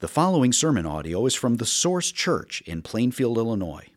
[0.00, 3.88] The following sermon audio is from the Source Church in Plainfield, Illinois.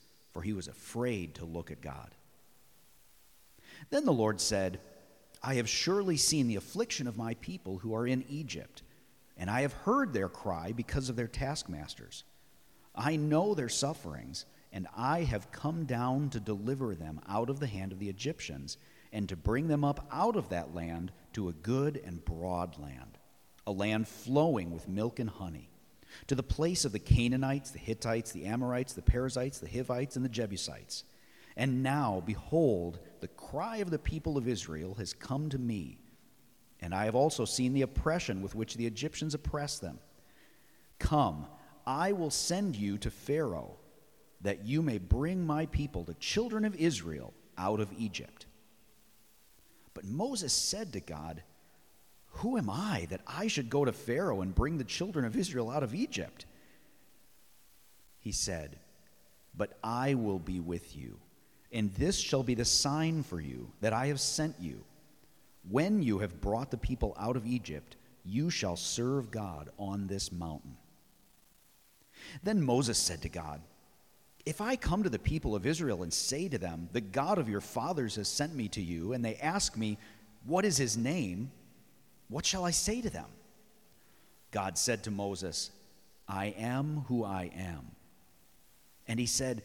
[0.31, 2.15] for he was afraid to look at God.
[3.89, 4.79] Then the Lord said,
[5.43, 8.83] I have surely seen the affliction of my people who are in Egypt,
[9.37, 12.23] and I have heard their cry because of their taskmasters.
[12.95, 17.67] I know their sufferings, and I have come down to deliver them out of the
[17.67, 18.77] hand of the Egyptians,
[19.11, 23.17] and to bring them up out of that land to a good and broad land,
[23.65, 25.71] a land flowing with milk and honey
[26.27, 30.25] to the place of the Canaanites, the Hittites, the Amorites, the Perizzites, the Hivites, and
[30.25, 31.03] the Jebusites.
[31.57, 35.99] And now, behold, the cry of the people of Israel has come to me,
[36.79, 39.99] and I have also seen the oppression with which the Egyptians oppress them.
[40.99, 41.47] Come,
[41.85, 43.77] I will send you to Pharaoh,
[44.41, 48.45] that you may bring my people, the children of Israel, out of Egypt.
[49.93, 51.43] But Moses said to God,
[52.31, 55.69] who am I that I should go to Pharaoh and bring the children of Israel
[55.69, 56.45] out of Egypt?
[58.19, 58.77] He said,
[59.55, 61.17] But I will be with you,
[61.71, 64.83] and this shall be the sign for you that I have sent you.
[65.69, 70.31] When you have brought the people out of Egypt, you shall serve God on this
[70.31, 70.77] mountain.
[72.43, 73.61] Then Moses said to God,
[74.45, 77.49] If I come to the people of Israel and say to them, The God of
[77.49, 79.97] your fathers has sent me to you, and they ask me,
[80.45, 81.51] What is his name?
[82.31, 83.25] What shall I say to them?
[84.51, 85.69] God said to Moses,
[86.29, 87.91] I am who I am.
[89.05, 89.63] And he said,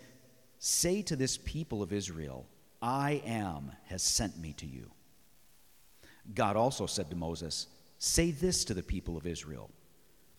[0.58, 2.44] Say to this people of Israel,
[2.82, 4.90] I am has sent me to you.
[6.34, 7.68] God also said to Moses,
[8.00, 9.70] Say this to the people of Israel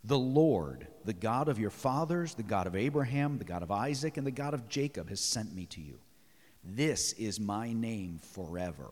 [0.03, 4.17] The Lord, the God of your fathers, the God of Abraham, the God of Isaac,
[4.17, 5.97] and the God of Jacob, has sent me to you.
[6.61, 8.91] This is my name forever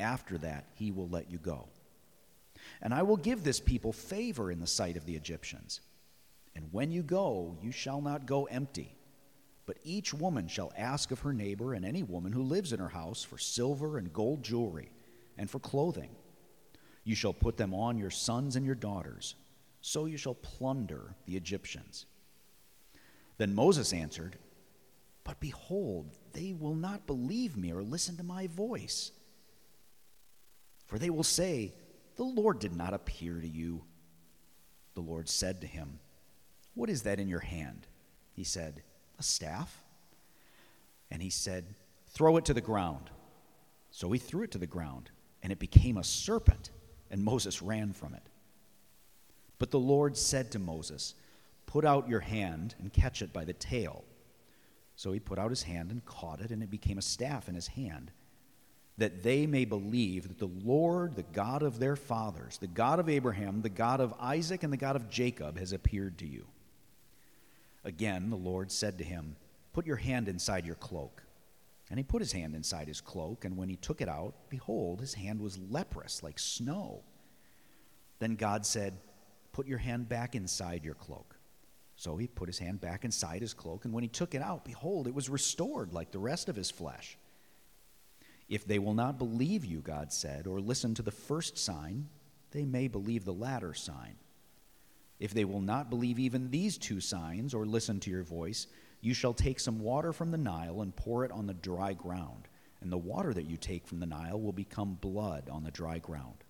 [0.00, 1.68] after that, he will let you go.
[2.82, 5.80] And I will give this people favor in the sight of the Egyptians.
[6.54, 8.94] And when you go, you shall not go empty.
[9.66, 12.88] But each woman shall ask of her neighbor and any woman who lives in her
[12.88, 14.90] house for silver and gold jewelry
[15.36, 16.10] and for clothing.
[17.04, 19.34] You shall put them on your sons and your daughters.
[19.80, 22.06] So you shall plunder the Egyptians.
[23.38, 24.38] Then Moses answered,
[25.24, 29.12] But behold, they will not believe me or listen to my voice.
[30.86, 31.74] For they will say,
[32.16, 33.82] The Lord did not appear to you.
[34.94, 35.98] The Lord said to him,
[36.74, 37.86] What is that in your hand?
[38.32, 38.82] He said,
[39.18, 39.82] A staff.
[41.10, 41.74] And he said,
[42.08, 43.10] Throw it to the ground.
[43.90, 45.10] So he threw it to the ground,
[45.42, 46.70] and it became a serpent,
[47.10, 48.22] and Moses ran from it.
[49.58, 51.14] But the Lord said to Moses,
[51.66, 54.04] Put out your hand and catch it by the tail.
[54.96, 57.54] So he put out his hand and caught it, and it became a staff in
[57.54, 58.10] his hand,
[58.98, 63.08] that they may believe that the Lord, the God of their fathers, the God of
[63.08, 66.46] Abraham, the God of Isaac, and the God of Jacob, has appeared to you.
[67.84, 69.36] Again, the Lord said to him,
[69.72, 71.22] Put your hand inside your cloak.
[71.90, 75.00] And he put his hand inside his cloak, and when he took it out, behold,
[75.00, 77.04] his hand was leprous like snow.
[78.18, 78.98] Then God said,
[79.52, 81.36] Put your hand back inside your cloak.
[81.94, 84.64] So he put his hand back inside his cloak, and when he took it out,
[84.64, 87.16] behold, it was restored like the rest of his flesh.
[88.48, 92.08] If they will not believe you, God said, or listen to the first sign,
[92.52, 94.16] they may believe the latter sign.
[95.18, 98.66] If they will not believe even these two signs, or listen to your voice,
[99.00, 102.48] you shall take some water from the Nile and pour it on the dry ground,
[102.80, 105.98] and the water that you take from the Nile will become blood on the dry
[105.98, 106.44] ground.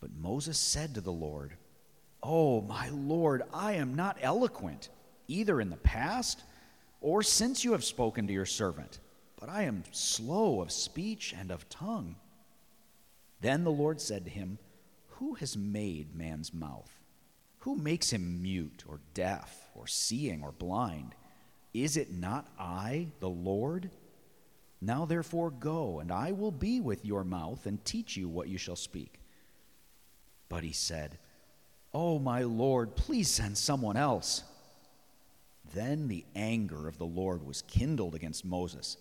[0.00, 1.52] But Moses said to the Lord,
[2.22, 4.88] Oh, my Lord, I am not eloquent,
[5.28, 6.42] either in the past
[7.00, 8.98] or since you have spoken to your servant,
[9.40, 12.16] but I am slow of speech and of tongue.
[13.40, 14.58] Then the Lord said to him,
[15.12, 16.90] Who has made man's mouth?
[17.60, 21.14] Who makes him mute or deaf or seeing or blind?
[21.72, 23.90] Is it not I, the Lord?
[24.80, 28.58] Now therefore go, and I will be with your mouth and teach you what you
[28.58, 29.20] shall speak.
[30.48, 31.18] But he said,
[31.92, 34.42] Oh, my Lord, please send someone else.
[35.74, 38.96] Then the anger of the Lord was kindled against Moses,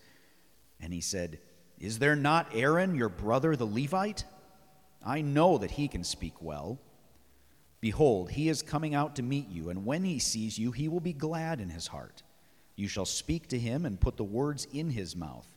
[0.81, 1.39] and he said,
[1.79, 4.25] Is there not Aaron, your brother, the Levite?
[5.05, 6.79] I know that he can speak well.
[7.81, 10.99] Behold, he is coming out to meet you, and when he sees you, he will
[10.99, 12.23] be glad in his heart.
[12.75, 15.47] You shall speak to him and put the words in his mouth.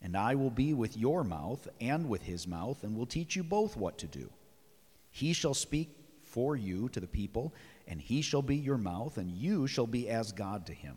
[0.00, 3.42] And I will be with your mouth and with his mouth, and will teach you
[3.42, 4.30] both what to do.
[5.10, 5.90] He shall speak
[6.22, 7.52] for you to the people,
[7.88, 10.96] and he shall be your mouth, and you shall be as God to him.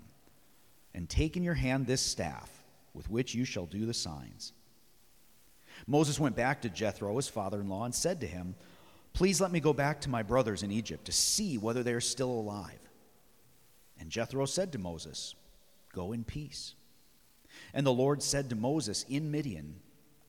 [0.93, 2.60] And take in your hand this staff,
[2.93, 4.53] with which you shall do the signs.
[5.87, 8.55] Moses went back to Jethro, his father in law, and said to him,
[9.13, 12.01] Please let me go back to my brothers in Egypt to see whether they are
[12.01, 12.79] still alive.
[13.99, 15.35] And Jethro said to Moses,
[15.93, 16.75] Go in peace.
[17.73, 19.75] And the Lord said to Moses in Midian,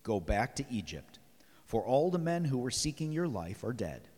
[0.03, 1.21] Go back to Egypt,
[1.65, 4.09] for all the men who were seeking your life are dead.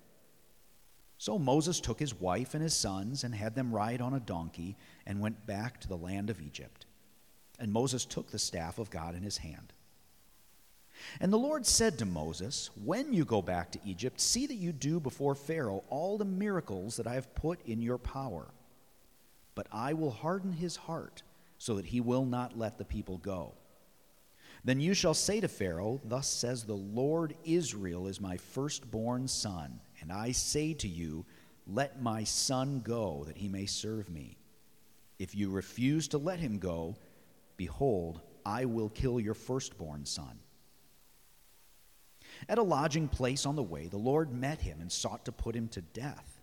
[1.18, 4.76] So Moses took his wife and his sons and had them ride on a donkey
[5.06, 6.83] and went back to the land of Egypt.
[7.58, 9.72] And Moses took the staff of God in his hand.
[11.20, 14.72] And the Lord said to Moses, When you go back to Egypt, see that you
[14.72, 18.46] do before Pharaoh all the miracles that I have put in your power.
[19.54, 21.22] But I will harden his heart,
[21.58, 23.52] so that he will not let the people go.
[24.64, 29.80] Then you shall say to Pharaoh, Thus says the Lord Israel is my firstborn son,
[30.00, 31.24] and I say to you,
[31.66, 34.38] Let my son go, that he may serve me.
[35.18, 36.96] If you refuse to let him go,
[37.56, 40.38] behold, I will kill your firstborn son.
[42.48, 45.54] At a lodging place on the way, the Lord met him and sought to put
[45.54, 46.40] him to death.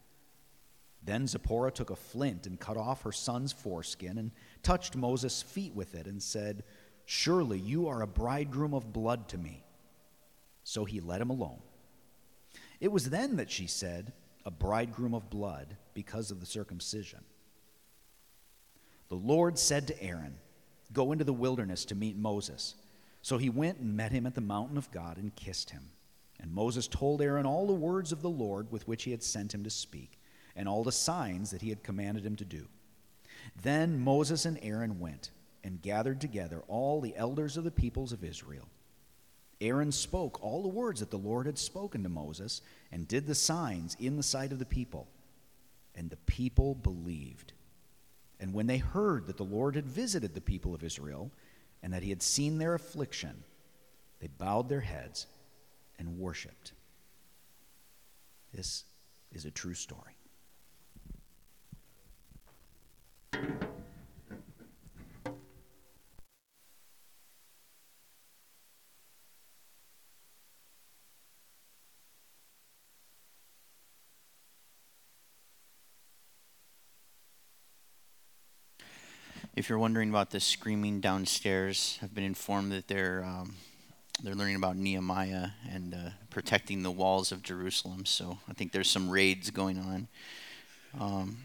[1.04, 4.32] Then Zipporah took a flint and cut off her son's foreskin and
[4.64, 6.64] touched Moses' feet with it and said,
[7.06, 9.66] Surely you are a bridegroom of blood to me.
[10.64, 11.62] So he let him alone.
[12.80, 14.14] It was then that she said,
[14.46, 17.20] A bridegroom of blood, because of the circumcision.
[19.10, 20.38] The Lord said to Aaron,
[20.94, 22.76] Go into the wilderness to meet Moses.
[23.22, 25.90] So he went and met him at the mountain of God and kissed him.
[26.40, 29.54] And Moses told Aaron all the words of the Lord with which he had sent
[29.54, 30.20] him to speak,
[30.56, 32.68] and all the signs that he had commanded him to do.
[33.62, 35.30] Then Moses and Aaron went
[35.64, 38.68] and gathered together all the elders of the peoples of Israel.
[39.60, 43.36] Aaron spoke all the words that the Lord had spoken to Moses and did the
[43.36, 45.08] signs in the sight of the people.
[45.94, 47.54] And the people believed.
[48.42, 51.32] And when they heard that the Lord had visited the people of Israel,
[51.84, 53.44] and that he had seen their affliction,
[54.20, 55.28] they bowed their heads
[56.00, 56.74] and worshiped.
[58.54, 58.84] This
[59.32, 60.16] is a true story.
[79.62, 83.58] If you're wondering about the screaming downstairs, I've been informed that they're um,
[84.24, 88.08] they're learning about Nehemiah and uh, protecting the walls of Jerusalem.
[88.08, 90.08] So I think there's some raids going on.
[91.00, 91.38] Um,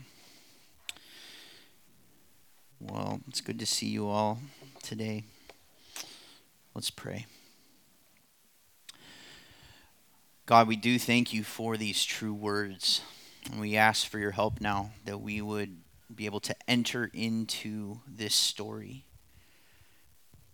[2.80, 4.38] well, it's good to see you all
[4.82, 5.24] today.
[6.74, 7.26] Let's pray.
[10.46, 13.02] God, we do thank you for these true words.
[13.52, 15.76] And we ask for your help now that we would
[16.14, 19.04] be able to enter into this story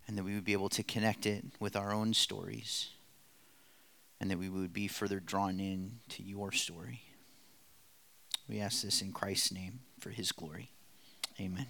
[0.07, 2.91] and that we would be able to connect it with our own stories
[4.21, 7.03] and that we would be further drawn in to your story.
[8.49, 10.71] We ask this in Christ's name for his glory.
[11.41, 11.67] Amen.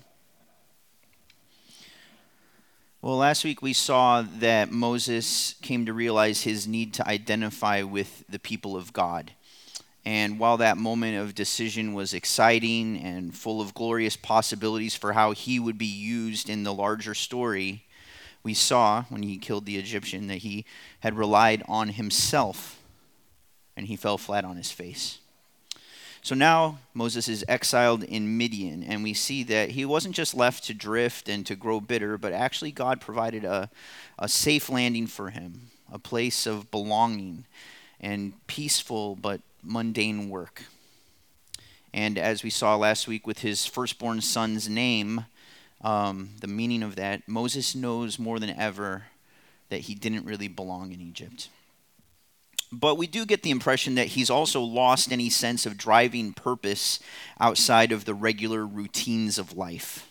[3.01, 8.25] Well, last week we saw that Moses came to realize his need to identify with
[8.29, 9.33] the people of God.
[10.05, 15.33] And while that moment of decision was exciting and full of glorious possibilities for how
[15.33, 17.85] he would be used in the larger story,
[18.43, 20.65] we saw when he killed the Egyptian that he
[21.01, 22.81] had relied on himself
[23.77, 25.19] and he fell flat on his face.
[26.21, 30.63] So now Moses is exiled in Midian, and we see that he wasn't just left
[30.65, 33.69] to drift and to grow bitter, but actually God provided a,
[34.21, 37.45] a safe landing for him, a place of belonging
[38.01, 40.65] and peaceful but mundane work.
[41.95, 45.27] And as we saw last week with his firstborn son's name,
[45.83, 49.05] um, the meaning of that, Moses knows more than ever
[49.69, 51.49] that he didn't really belong in Egypt.
[52.71, 57.01] But we do get the impression that he's also lost any sense of driving purpose
[57.39, 60.09] outside of the regular routines of life.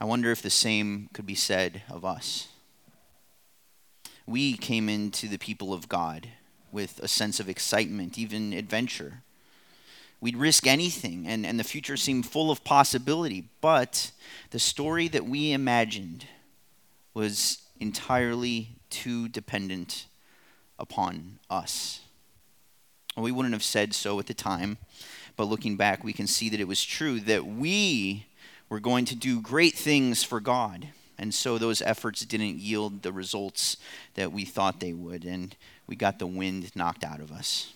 [0.00, 2.48] I wonder if the same could be said of us.
[4.26, 6.28] We came into the people of God
[6.72, 9.22] with a sense of excitement, even adventure.
[10.20, 13.48] We'd risk anything, and, and the future seemed full of possibility.
[13.60, 14.10] But
[14.50, 16.26] the story that we imagined
[17.14, 20.06] was entirely too dependent
[20.78, 22.00] upon us.
[23.16, 24.78] We wouldn't have said so at the time,
[25.36, 28.26] but looking back, we can see that it was true that we
[28.68, 30.88] were going to do great things for God.
[31.20, 33.76] And so those efforts didn't yield the results
[34.14, 35.54] that we thought they would, and
[35.86, 37.74] we got the wind knocked out of us.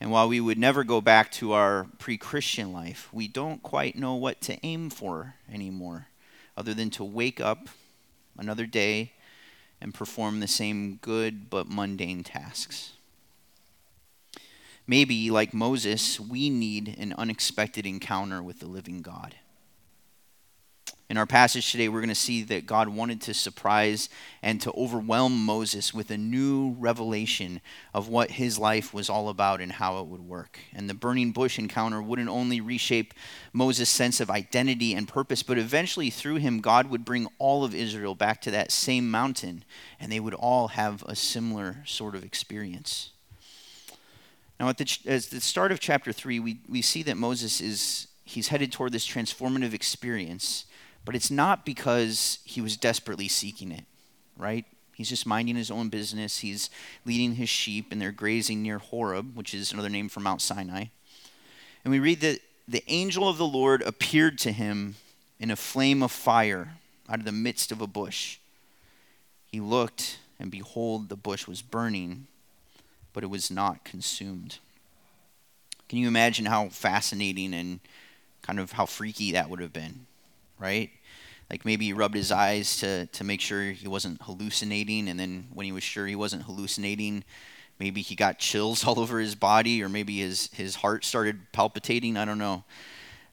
[0.00, 3.94] And while we would never go back to our pre Christian life, we don't quite
[3.94, 6.08] know what to aim for anymore,
[6.56, 7.68] other than to wake up
[8.36, 9.12] another day
[9.80, 12.94] and perform the same good but mundane tasks.
[14.88, 19.36] Maybe, like Moses, we need an unexpected encounter with the living God.
[21.10, 24.08] In our passage today, we're going to see that God wanted to surprise
[24.42, 27.60] and to overwhelm Moses with a new revelation
[27.92, 30.58] of what his life was all about and how it would work.
[30.72, 33.12] And the burning bush encounter wouldn't only reshape
[33.52, 37.74] Moses' sense of identity and purpose, but eventually through him, God would bring all of
[37.74, 39.62] Israel back to that same mountain,
[40.00, 43.10] and they would all have a similar sort of experience.
[44.58, 48.08] Now, at the, at the start of chapter 3, we, we see that Moses is
[48.24, 50.64] he's headed toward this transformative experience
[51.04, 53.84] but it's not because he was desperately seeking it,
[54.36, 54.64] right?
[54.94, 56.38] He's just minding his own business.
[56.38, 56.70] He's
[57.04, 60.86] leading his sheep, and they're grazing near Horeb, which is another name for Mount Sinai.
[61.84, 64.94] And we read that the angel of the Lord appeared to him
[65.38, 66.74] in a flame of fire
[67.08, 68.38] out of the midst of a bush.
[69.46, 72.26] He looked, and behold, the bush was burning,
[73.12, 74.58] but it was not consumed.
[75.88, 77.80] Can you imagine how fascinating and
[78.42, 80.06] kind of how freaky that would have been?
[80.58, 80.90] Right?
[81.50, 85.48] Like maybe he rubbed his eyes to, to make sure he wasn't hallucinating, and then
[85.52, 87.24] when he was sure he wasn't hallucinating,
[87.78, 92.16] maybe he got chills all over his body, or maybe his, his heart started palpitating.
[92.16, 92.64] I don't know.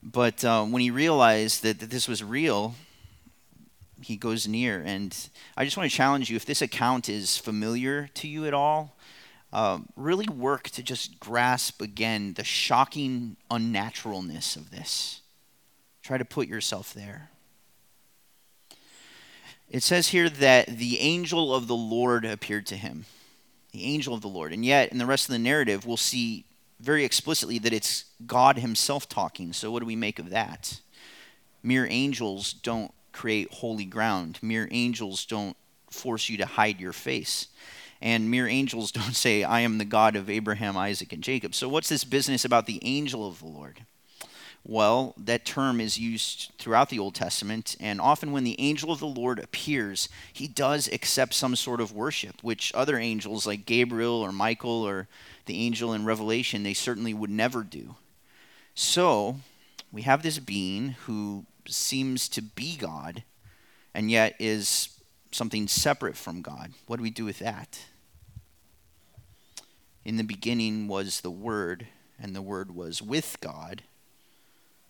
[0.03, 2.75] But uh, when he realized that, that this was real,
[4.01, 4.81] he goes near.
[4.81, 5.15] And
[5.55, 8.95] I just want to challenge you if this account is familiar to you at all,
[9.53, 15.20] uh, really work to just grasp again the shocking unnaturalness of this.
[16.11, 17.29] Try to put yourself there.
[19.69, 23.05] It says here that the angel of the Lord appeared to him.
[23.71, 24.51] The angel of the Lord.
[24.51, 26.43] And yet, in the rest of the narrative, we'll see
[26.81, 29.53] very explicitly that it's God Himself talking.
[29.53, 30.81] So, what do we make of that?
[31.63, 35.55] Mere angels don't create holy ground, mere angels don't
[35.89, 37.47] force you to hide your face.
[38.01, 41.55] And mere angels don't say, I am the God of Abraham, Isaac, and Jacob.
[41.55, 43.85] So, what's this business about the angel of the Lord?
[44.63, 48.99] Well, that term is used throughout the Old Testament, and often when the angel of
[48.99, 54.13] the Lord appears, he does accept some sort of worship, which other angels like Gabriel
[54.21, 55.07] or Michael or
[55.47, 57.95] the angel in Revelation, they certainly would never do.
[58.75, 59.37] So,
[59.91, 63.23] we have this being who seems to be God
[63.93, 64.89] and yet is
[65.31, 66.73] something separate from God.
[66.85, 67.79] What do we do with that?
[70.05, 71.87] In the beginning was the Word,
[72.19, 73.83] and the Word was with God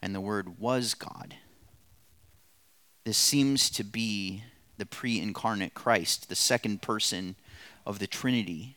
[0.02, 1.36] and the Word was God.
[3.04, 4.44] This seems to be
[4.78, 7.36] the pre incarnate Christ, the second person
[7.86, 8.76] of the Trinity.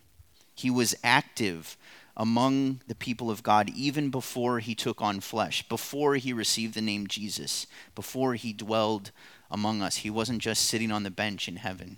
[0.55, 1.77] He was active
[2.17, 6.81] among the people of God even before he took on flesh, before he received the
[6.81, 9.11] name Jesus, before he dwelled
[9.51, 9.97] among us.
[9.97, 11.97] He wasn't just sitting on the bench in heaven.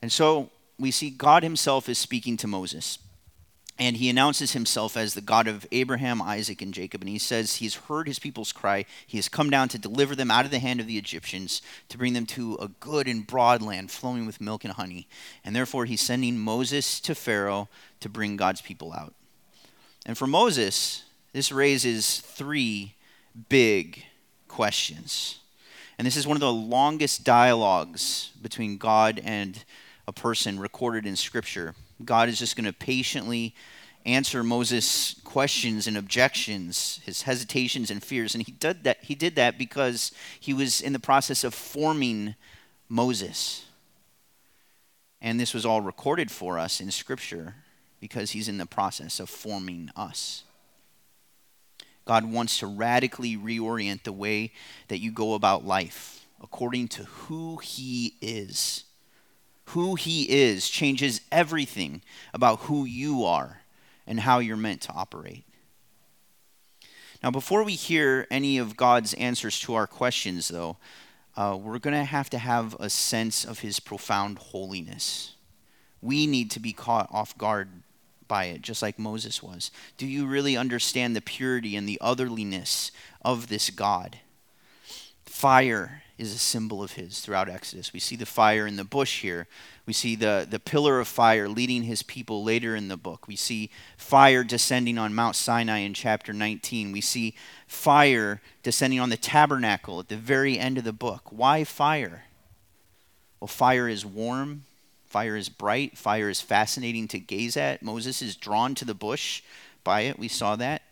[0.00, 2.98] And so we see God himself is speaking to Moses.
[3.76, 7.00] And he announces himself as the God of Abraham, Isaac, and Jacob.
[7.00, 8.84] And he says he's heard his people's cry.
[9.04, 11.98] He has come down to deliver them out of the hand of the Egyptians, to
[11.98, 15.08] bring them to a good and broad land flowing with milk and honey.
[15.44, 19.12] And therefore, he's sending Moses to Pharaoh to bring God's people out.
[20.06, 21.02] And for Moses,
[21.32, 22.94] this raises three
[23.48, 24.04] big
[24.46, 25.40] questions.
[25.98, 29.64] And this is one of the longest dialogues between God and
[30.06, 31.74] a person recorded in Scripture.
[32.04, 33.54] God is just going to patiently
[34.06, 38.34] answer Moses' questions and objections, his hesitations and fears.
[38.34, 42.34] And he did that, he did that because he was in the process of forming
[42.88, 43.64] Moses.
[45.20, 47.54] And this was all recorded for us in Scripture
[48.00, 50.44] because he's in the process of forming us.
[52.04, 54.52] God wants to radically reorient the way
[54.88, 58.84] that you go about life according to who he is
[59.66, 62.02] who he is changes everything
[62.32, 63.62] about who you are
[64.06, 65.44] and how you're meant to operate.
[67.22, 70.76] Now, before we hear any of God's answers to our questions, though,
[71.36, 75.34] uh, we're going to have to have a sense of his profound holiness.
[76.02, 77.70] We need to be caught off guard
[78.28, 79.70] by it, just like Moses was.
[79.96, 82.90] Do you really understand the purity and the otherliness
[83.22, 84.18] of this God?
[85.24, 87.92] Fire is a symbol of his throughout Exodus.
[87.92, 89.48] We see the fire in the bush here.
[89.84, 93.26] We see the, the pillar of fire leading his people later in the book.
[93.26, 96.92] We see fire descending on Mount Sinai in chapter 19.
[96.92, 97.34] We see
[97.66, 101.22] fire descending on the tabernacle at the very end of the book.
[101.30, 102.24] Why fire?
[103.40, 104.64] Well, fire is warm,
[105.06, 107.82] fire is bright, fire is fascinating to gaze at.
[107.82, 109.42] Moses is drawn to the bush
[109.82, 110.18] by it.
[110.18, 110.82] We saw that.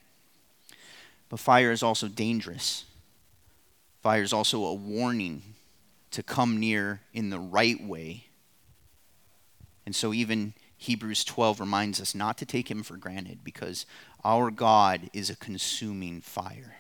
[1.29, 2.85] But fire is also dangerous.
[4.03, 5.43] Fire is also a warning
[6.11, 8.25] to come near in the right way.
[9.87, 13.87] And so, even Hebrews 12 reminds us not to take him for granted because
[14.25, 16.75] our God is a consuming fire.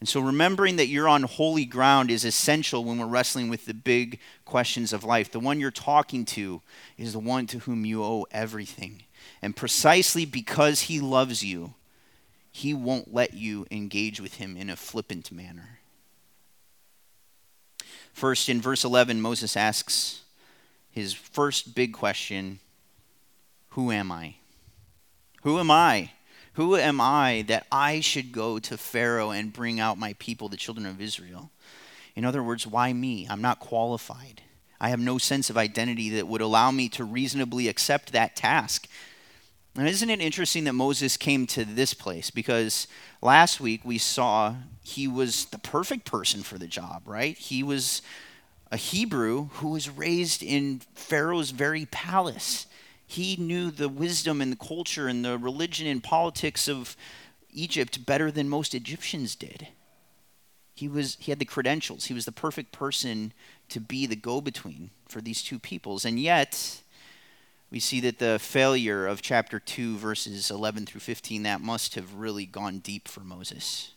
[0.00, 3.72] And so, remembering that you're on holy ground is essential when we're wrestling with the
[3.72, 5.30] big questions of life.
[5.30, 6.60] The one you're talking to
[6.98, 9.04] is the one to whom you owe everything.
[9.40, 11.72] And precisely because he loves you,
[12.50, 15.78] he won't let you engage with him in a flippant manner.
[18.12, 20.22] First, in verse 11, Moses asks
[20.90, 22.60] his first big question
[23.70, 24.36] Who am I?
[25.42, 26.10] Who am I?
[26.54, 30.56] Who am I that I should go to Pharaoh and bring out my people, the
[30.56, 31.50] children of Israel?
[32.14, 33.26] In other words, why me?
[33.28, 34.42] I'm not qualified.
[34.78, 38.86] I have no sense of identity that would allow me to reasonably accept that task.
[39.76, 42.30] And isn't it interesting that Moses came to this place?
[42.30, 42.86] Because
[43.22, 47.36] last week we saw he was the perfect person for the job, right?
[47.38, 48.02] He was
[48.70, 52.66] a Hebrew who was raised in Pharaoh's very palace.
[53.06, 56.96] He knew the wisdom and the culture and the religion and politics of
[57.50, 59.68] Egypt better than most Egyptians did.
[60.74, 62.06] He was he had the credentials.
[62.06, 63.32] He was the perfect person
[63.68, 66.04] to be the go-between for these two peoples.
[66.04, 66.82] And yet,
[67.72, 72.14] we see that the failure of chapter 2 verses 11 through 15 that must have
[72.14, 73.92] really gone deep for Moses.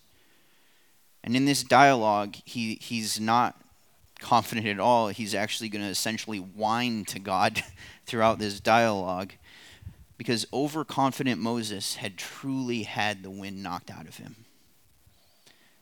[1.25, 3.59] And in this dialogue, he, he's not
[4.19, 5.09] confident at all.
[5.09, 7.63] He's actually going to essentially whine to God
[8.05, 9.33] throughout this dialogue
[10.17, 14.45] because overconfident Moses had truly had the wind knocked out of him.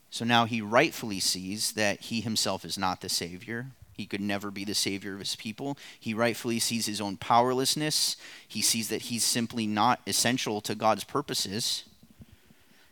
[0.10, 4.52] So now he rightfully sees that he himself is not the Savior, he could never
[4.52, 5.78] be the savior of his people.
[6.00, 8.18] He rightfully sees his own powerlessness.
[8.48, 11.84] He sees that he's simply not essential to God's purposes.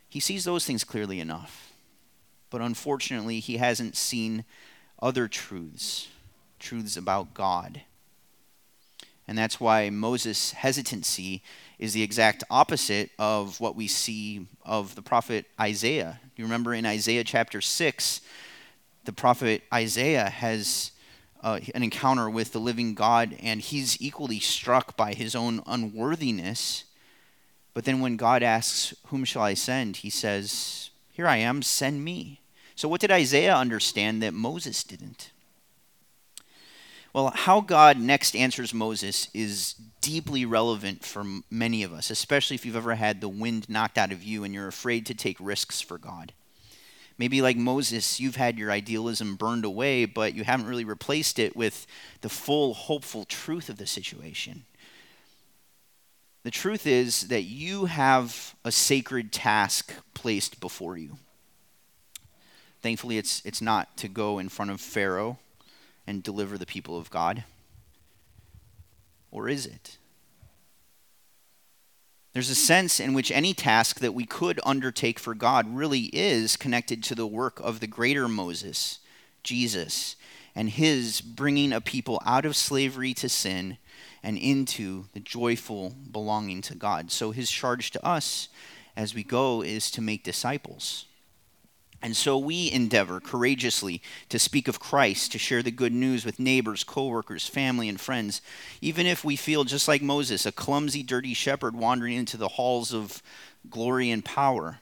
[0.10, 1.74] He sees those things clearly enough.
[2.50, 4.44] But unfortunately, he hasn't seen
[5.02, 6.10] other truths,
[6.60, 7.82] truths about God.
[9.28, 11.42] And that's why Moses' hesitancy
[11.80, 16.20] is the exact opposite of what we see of the prophet Isaiah.
[16.36, 18.22] You remember in Isaiah chapter 6,
[19.06, 20.92] the prophet Isaiah has
[21.44, 26.84] uh, an encounter with the living God, and he's equally struck by his own unworthiness.
[27.74, 29.98] But then when God asks, Whom shall I send?
[29.98, 32.42] he says, Here I am, send me.
[32.76, 35.32] So, what did Isaiah understand that Moses didn't?
[37.14, 42.66] Well, how God next answers Moses is deeply relevant for many of us, especially if
[42.66, 45.82] you've ever had the wind knocked out of you and you're afraid to take risks
[45.82, 46.32] for God.
[47.22, 51.56] Maybe, like Moses, you've had your idealism burned away, but you haven't really replaced it
[51.56, 51.86] with
[52.22, 54.66] the full, hopeful truth of the situation.
[56.42, 61.20] The truth is that you have a sacred task placed before you.
[62.82, 65.38] Thankfully, it's, it's not to go in front of Pharaoh
[66.08, 67.44] and deliver the people of God.
[69.30, 70.00] Or is it?
[72.34, 76.56] There's a sense in which any task that we could undertake for God really is
[76.56, 79.00] connected to the work of the greater Moses,
[79.44, 80.16] Jesus,
[80.56, 83.78] and his bringing a people out of slavery to sin
[84.24, 87.12] and into the joyful belonging to God.
[87.12, 88.48] So his charge to us
[88.96, 91.08] as we go is to make disciples.
[92.02, 96.40] And so we endeavor courageously to speak of Christ, to share the good news with
[96.40, 98.42] neighbors, coworkers, family, and friends,
[98.82, 102.94] even if we feel just like Moses, a clumsy, dirty shepherd wandering into the halls
[102.94, 103.22] of
[103.70, 104.80] glory and power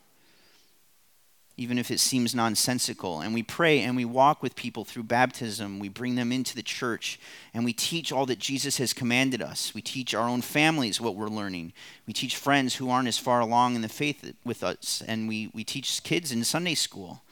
[1.59, 3.19] even if it seems nonsensical.
[3.19, 5.77] And we pray and we walk with people through baptism.
[5.77, 7.19] We bring them into the church
[7.53, 9.73] and we teach all that Jesus has commanded us.
[9.73, 11.73] We teach our own families what we're learning.
[12.07, 15.03] We teach friends who aren't as far along in the faith with us.
[15.05, 17.23] And we, we teach kids in Sunday school.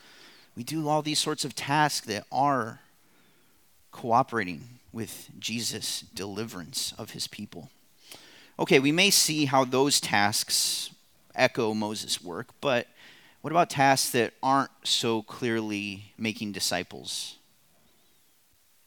[0.58, 2.82] We do all these sorts of tasks that are
[3.92, 7.70] cooperating with Jesus' deliverance of his people.
[8.60, 10.90] Okay, we may see how those tasks
[11.34, 12.88] echo Moses' work, but
[13.48, 17.38] what about tasks that aren't so clearly making disciples?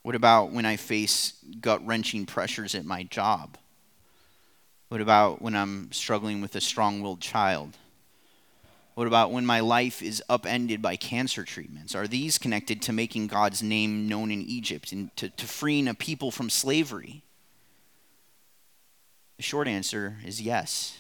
[0.03, 3.57] What about when I face gut wrenching pressures at my job?
[4.91, 7.79] What about when I'm struggling with a strong willed child?
[8.97, 11.95] What about when my life is upended by cancer treatments?
[11.95, 15.95] Are these connected to making God's name known in Egypt and to, to freeing a
[15.95, 17.23] people from slavery?
[19.39, 20.99] The short answer is yes.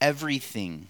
[0.00, 0.86] Everything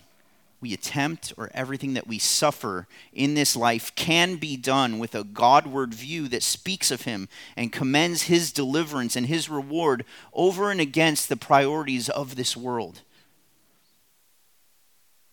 [0.61, 5.25] we attempt or everything that we suffer in this life can be done with a
[5.25, 10.81] Godward view that speaks of Him and commends His deliverance and His reward over and
[10.81, 13.01] against the priorities of this world.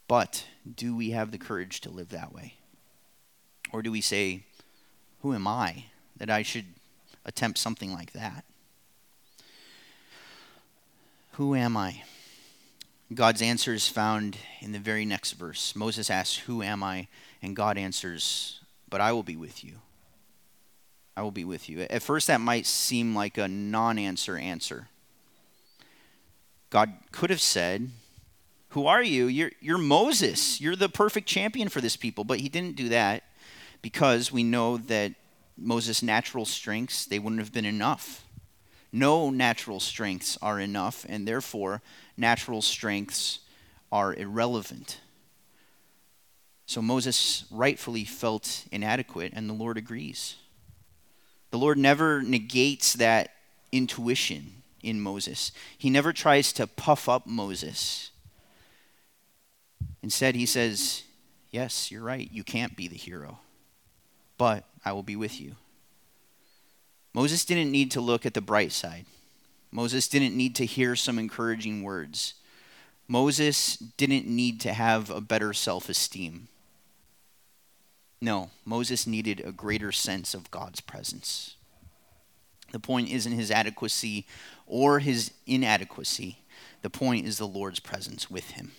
[0.07, 2.55] But do we have the courage to live that way?
[3.73, 4.43] Or do we say,
[5.21, 5.85] Who am I
[6.15, 6.65] that I should
[7.25, 8.45] attempt something like that?
[11.33, 12.03] Who am I?
[13.13, 15.75] God's answer is found in the very next verse.
[15.75, 17.07] Moses asks, Who am I?
[17.41, 19.75] And God answers, But I will be with you.
[21.15, 21.81] I will be with you.
[21.89, 24.89] At first, that might seem like a non answer answer.
[26.69, 27.89] God could have said,
[28.69, 29.27] Who are you?
[29.27, 30.59] You're, you're Moses.
[30.59, 32.25] You're the perfect champion for this people.
[32.25, 33.23] But he didn't do that
[33.81, 35.13] because we know that
[35.57, 38.26] Moses' natural strengths, they wouldn't have been enough.
[38.91, 41.81] No natural strengths are enough, and therefore,
[42.15, 43.39] natural strengths
[43.91, 44.99] are irrelevant.
[46.65, 50.35] So Moses rightfully felt inadequate, and the Lord agrees.
[51.51, 53.31] The Lord never negates that
[53.71, 58.11] intuition in Moses, He never tries to puff up Moses.
[60.01, 61.03] Instead, He says,
[61.49, 62.29] Yes, you're right.
[62.31, 63.39] You can't be the hero,
[64.37, 65.55] but I will be with you.
[67.17, 69.07] Moses didn't need to look at the bright side.
[69.71, 72.35] Moses didn't need to hear some encouraging words.
[73.07, 76.47] Moses didn't need to have a better self esteem.
[78.21, 81.55] No, Moses needed a greater sense of God's presence.
[82.71, 84.27] The point isn't his adequacy
[84.67, 86.37] or his inadequacy.
[86.83, 88.73] The point is the Lord's presence with him.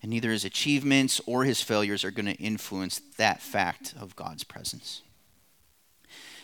[0.00, 4.44] And neither his achievements or his failures are going to influence that fact of God's
[4.44, 5.02] presence.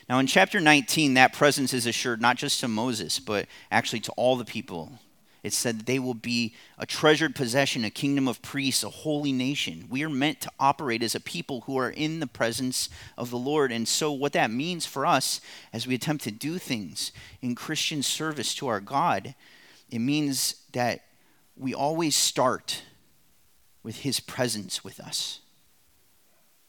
[0.08, 4.12] Now, in chapter 19, that presence is assured not just to Moses, but actually to
[4.12, 5.00] all the people.
[5.42, 9.86] It said they will be a treasured possession, a kingdom of priests, a holy nation.
[9.88, 13.38] We are meant to operate as a people who are in the presence of the
[13.38, 13.70] Lord.
[13.70, 15.40] And so, what that means for us
[15.72, 19.36] as we attempt to do things in Christian service to our God,
[19.88, 21.02] it means that
[21.56, 22.82] we always start
[23.84, 25.40] with His presence with us.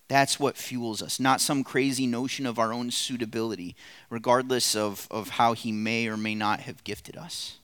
[0.07, 3.75] That's what fuels us, not some crazy notion of our own suitability,
[4.09, 7.57] regardless of, of how He may or may not have gifted us.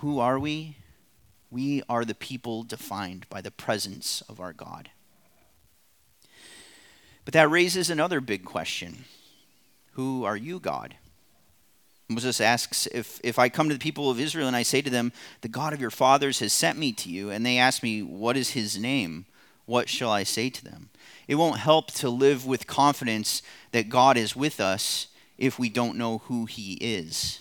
[0.00, 0.76] Who are we?
[1.50, 4.90] We are the people defined by the presence of our God.
[7.24, 9.04] But that raises another big question
[9.92, 10.96] Who are you, God?
[12.08, 14.90] Moses asks, if, if I come to the people of Israel and I say to
[14.90, 18.02] them, The God of your fathers has sent me to you, and they ask me,
[18.02, 19.26] What is his name?
[19.70, 20.90] What shall I say to them?
[21.28, 25.06] It won't help to live with confidence that God is with us
[25.38, 27.38] if we don't know who He is.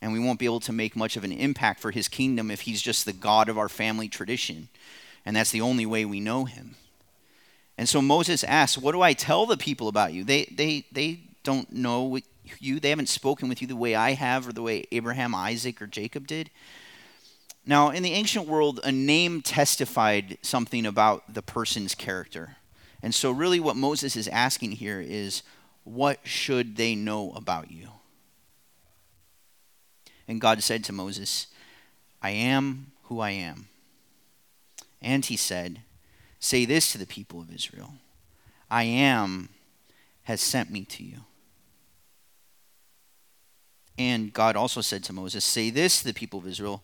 [0.00, 2.60] And we won't be able to make much of an impact for His kingdom if
[2.60, 4.68] He's just the God of our family tradition.
[5.26, 6.76] And that's the only way we know him.
[7.76, 10.22] And so Moses asks, What do I tell the people about you?
[10.22, 12.18] They, they, they don't know
[12.60, 12.78] you.
[12.78, 15.86] They haven't spoken with you the way I have or the way Abraham, Isaac, or
[15.86, 16.50] Jacob did.
[17.66, 22.56] Now, in the ancient world, a name testified something about the person's character.
[23.02, 25.42] And so, really, what Moses is asking here is,
[25.84, 27.88] What should they know about you?
[30.28, 31.46] And God said to Moses,
[32.22, 33.68] I am who I am.
[35.00, 35.80] And he said,
[36.40, 37.94] Say this to the people of Israel
[38.70, 39.50] I am
[40.24, 41.18] has sent me to you.
[43.96, 46.82] And God also said to Moses, Say this to the people of Israel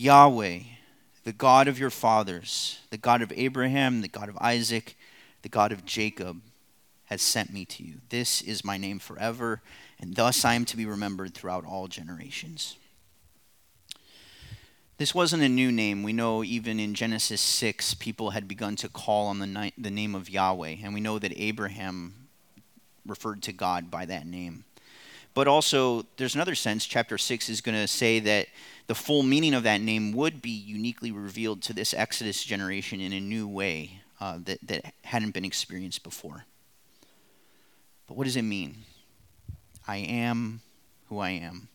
[0.00, 0.60] Yahweh,
[1.24, 4.96] the God of your fathers, the God of Abraham, the God of Isaac,
[5.42, 6.40] the God of Jacob,
[7.06, 7.94] has sent me to you.
[8.08, 9.60] This is my name forever,
[9.98, 12.76] and thus I am to be remembered throughout all generations.
[14.98, 16.04] This wasn't a new name.
[16.04, 19.90] We know even in Genesis 6, people had begun to call on the, ni- the
[19.90, 22.28] name of Yahweh, and we know that Abraham
[23.04, 24.64] referred to God by that name.
[25.34, 28.48] But also, there's another sense, chapter 6 is going to say that
[28.86, 33.12] the full meaning of that name would be uniquely revealed to this Exodus generation in
[33.12, 36.44] a new way uh, that, that hadn't been experienced before.
[38.06, 38.78] But what does it mean?
[39.86, 40.62] I am
[41.08, 41.68] who I am.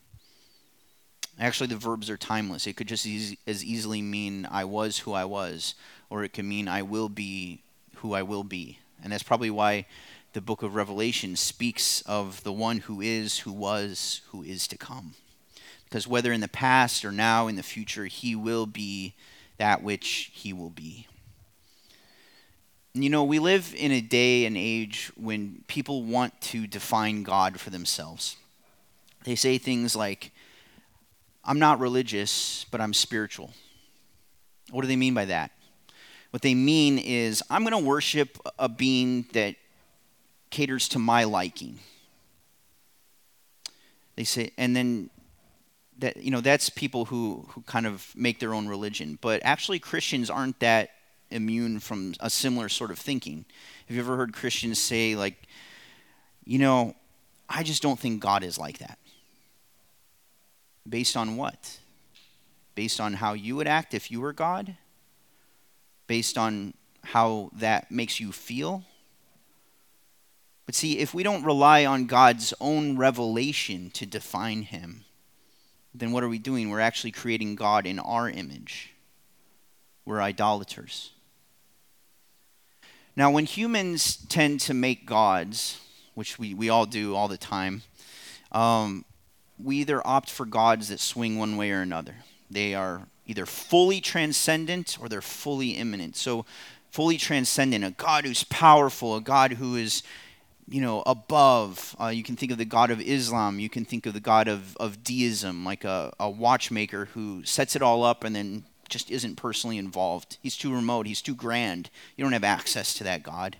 [1.38, 2.66] Actually, the verbs are timeless.
[2.66, 3.06] It could just
[3.46, 5.74] as easily mean I was who I was,
[6.10, 7.62] or it could mean I will be
[7.96, 8.78] who I will be.
[9.02, 9.86] And that's probably why
[10.34, 14.76] the book of Revelation speaks of the one who is, who was, who is to
[14.76, 15.14] come.
[15.84, 19.14] Because whether in the past or now in the future, he will be
[19.58, 21.06] that which he will be.
[22.94, 27.60] You know, we live in a day and age when people want to define God
[27.60, 28.36] for themselves.
[29.22, 30.32] They say things like,
[31.44, 33.52] I'm not religious, but I'm spiritual.
[34.70, 35.52] What do they mean by that?
[36.30, 39.54] What they mean is, I'm going to worship a being that
[40.54, 41.80] caters to my liking.
[44.14, 45.10] They say, and then
[45.98, 49.18] that you know that's people who who kind of make their own religion.
[49.20, 50.90] But actually, Christians aren't that
[51.30, 53.44] immune from a similar sort of thinking.
[53.88, 55.36] Have you ever heard Christians say like,
[56.44, 56.94] you know,
[57.48, 58.98] I just don't think God is like that.
[60.88, 61.80] Based on what?
[62.76, 64.76] Based on how you would act if you were God?
[66.06, 68.84] Based on how that makes you feel?
[70.66, 75.04] But see, if we don't rely on God's own revelation to define him,
[75.94, 76.70] then what are we doing?
[76.70, 78.94] We're actually creating God in our image.
[80.04, 81.12] We're idolaters.
[83.16, 85.80] Now, when humans tend to make gods,
[86.14, 87.82] which we, we all do all the time,
[88.50, 89.04] um,
[89.62, 92.16] we either opt for gods that swing one way or another.
[92.50, 96.16] They are either fully transcendent or they're fully immanent.
[96.16, 96.44] So,
[96.90, 100.02] fully transcendent, a God who's powerful, a God who is
[100.68, 101.94] you know, above.
[102.00, 103.58] Uh, you can think of the God of Islam.
[103.58, 107.76] You can think of the God of, of deism, like a, a watchmaker who sets
[107.76, 110.38] it all up and then just isn't personally involved.
[110.42, 111.06] He's too remote.
[111.06, 111.90] He's too grand.
[112.16, 113.56] You don't have access to that God.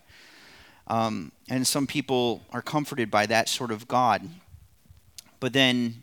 [0.86, 4.28] Um, and some people are comforted by that sort of God.
[5.40, 6.02] But then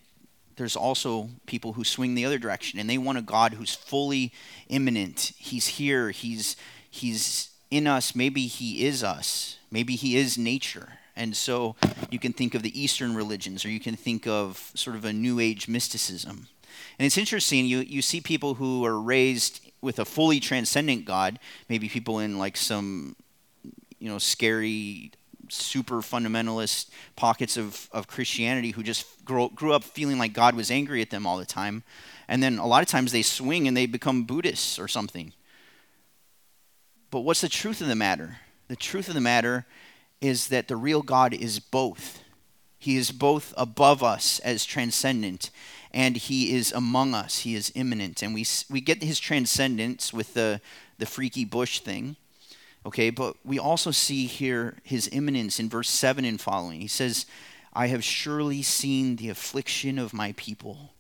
[0.56, 4.34] there's also people who swing the other direction and they want a God who's fully
[4.70, 5.34] immanent.
[5.38, 6.12] He's here.
[6.12, 6.56] He's
[6.90, 8.16] he's in us.
[8.16, 9.58] Maybe he is us.
[9.72, 10.90] Maybe he is nature.
[11.16, 11.76] And so
[12.10, 15.14] you can think of the Eastern religions, or you can think of sort of a
[15.14, 16.48] New Age mysticism.
[17.00, 21.40] And it's interesting, you, you see people who are raised with a fully transcendent God,
[21.68, 23.16] maybe people in like some,
[24.00, 25.12] you know, scary,
[25.50, 30.72] super fundamentalist pockets of, of Christianity who just grew, grew up feeling like God was
[30.72, 31.84] angry at them all the time.
[32.28, 35.34] And then a lot of times they swing and they become Buddhists or something.
[37.10, 38.38] But what's the truth of the matter?
[38.72, 39.66] The truth of the matter
[40.22, 42.24] is that the real God is both.
[42.80, 45.50] He is both above us as transcendent,
[45.94, 47.40] and He is among us.
[47.40, 48.24] He is immanent.
[48.24, 50.62] And we, we get His transcendence with the,
[51.00, 52.16] the freaky bush thing,
[52.86, 53.10] okay?
[53.10, 56.80] But we also see here His immanence in verse 7 and following.
[56.80, 57.26] He says,
[57.74, 60.94] I have surely seen the affliction of my people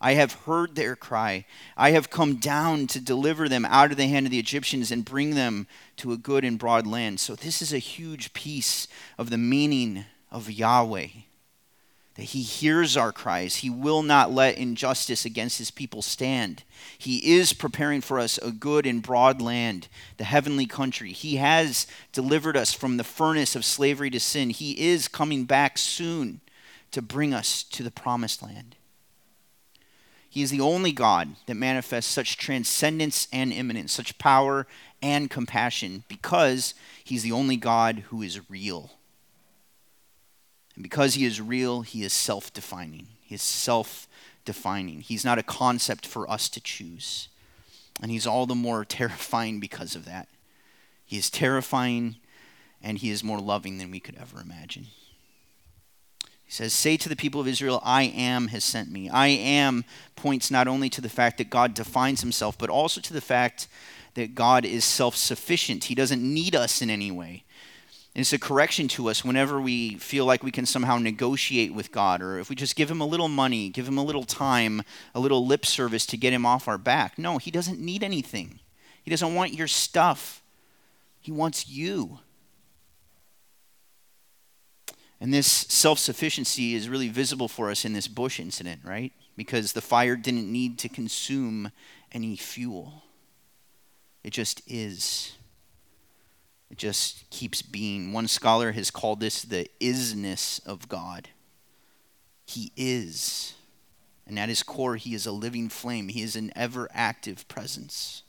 [0.00, 1.44] I have heard their cry.
[1.76, 5.04] I have come down to deliver them out of the hand of the Egyptians and
[5.04, 7.20] bring them to a good and broad land.
[7.20, 11.08] So, this is a huge piece of the meaning of Yahweh
[12.18, 13.56] that He hears our cries.
[13.56, 16.64] He will not let injustice against His people stand.
[16.98, 21.12] He is preparing for us a good and broad land, the heavenly country.
[21.12, 24.50] He has delivered us from the furnace of slavery to sin.
[24.50, 26.40] He is coming back soon
[26.90, 28.74] to bring us to the promised land.
[30.28, 34.66] He is the only God that manifests such transcendence and immanence, such power
[35.00, 38.90] and compassion, because he's the only God who is real.
[40.74, 43.08] And because he is real, he is self defining.
[43.22, 44.06] He is self
[44.44, 45.00] defining.
[45.00, 47.28] He's not a concept for us to choose.
[48.02, 50.28] And he's all the more terrifying because of that.
[51.04, 52.16] He is terrifying
[52.82, 54.88] and he is more loving than we could ever imagine.
[56.48, 59.10] He says, Say to the people of Israel, I am has sent me.
[59.10, 59.84] I am
[60.16, 63.68] points not only to the fact that God defines himself, but also to the fact
[64.14, 65.84] that God is self sufficient.
[65.84, 67.44] He doesn't need us in any way.
[68.14, 71.92] And it's a correction to us whenever we feel like we can somehow negotiate with
[71.92, 74.82] God, or if we just give him a little money, give him a little time,
[75.14, 77.18] a little lip service to get him off our back.
[77.18, 78.60] No, he doesn't need anything.
[79.02, 80.42] He doesn't want your stuff,
[81.20, 82.20] he wants you.
[85.20, 89.12] And this self sufficiency is really visible for us in this bush incident, right?
[89.36, 91.70] Because the fire didn't need to consume
[92.12, 93.04] any fuel,
[94.24, 95.32] it just is.
[96.70, 98.12] It just keeps being.
[98.12, 101.30] One scholar has called this the isness of God.
[102.44, 103.54] He is.
[104.26, 108.22] And at his core, he is a living flame, he is an ever active presence.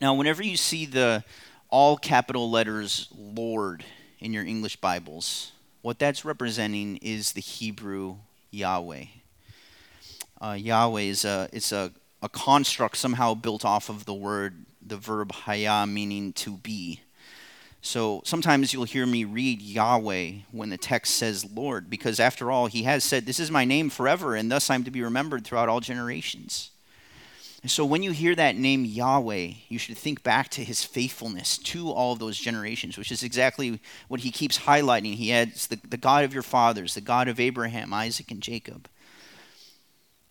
[0.00, 1.22] Now, whenever you see the
[1.68, 3.84] all capital letters Lord
[4.22, 5.50] in your English Bibles,
[5.82, 8.18] what that's representing is the Hebrew
[8.52, 9.06] Yahweh.
[10.40, 11.90] Uh, Yahweh is a it's a,
[12.22, 17.00] a construct somehow built off of the word the verb haya meaning to be.
[17.80, 22.66] So sometimes you'll hear me read Yahweh when the text says Lord, because after all,
[22.66, 25.68] he has said, This is my name forever, and thus I'm to be remembered throughout
[25.68, 26.70] all generations.
[27.62, 31.58] And so when you hear that name Yahweh, you should think back to his faithfulness
[31.58, 35.14] to all of those generations, which is exactly what he keeps highlighting.
[35.14, 38.88] He adds the, the God of your fathers, the God of Abraham, Isaac, and Jacob.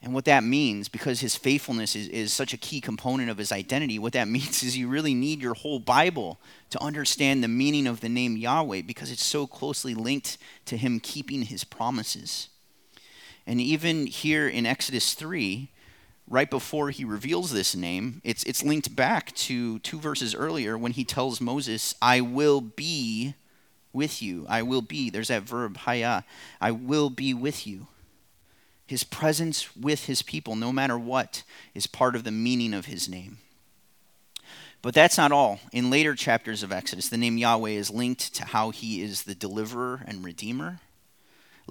[0.04, 3.52] And what that means, because his faithfulness is, is such a key component of his
[3.52, 6.38] identity, what that means is you really need your whole Bible
[6.72, 11.00] to understand the meaning of the name Yahweh because it's so closely linked to him
[11.00, 12.50] keeping his promises.
[13.48, 15.70] And even here in Exodus 3,
[16.32, 20.94] right before he reveals this name, it's, it's linked back to two verses earlier when
[20.94, 23.36] he tells Moses, I will be
[23.92, 24.46] with you.
[24.48, 25.10] I will be.
[25.10, 26.24] There's that verb, haya.
[26.62, 27.88] I will be with you.
[28.88, 31.44] His presence with his people, no matter what,
[31.76, 33.40] is part of the meaning of his name.
[34.82, 35.60] But that's not all.
[35.74, 39.36] In later chapters of Exodus, the name Yahweh is linked to how he is the
[39.36, 40.80] deliverer and redeemer.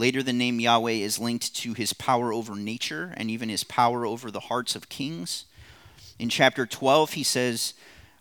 [0.00, 4.06] Later, the name Yahweh is linked to his power over nature and even his power
[4.06, 5.44] over the hearts of kings.
[6.18, 7.74] In chapter 12, he says,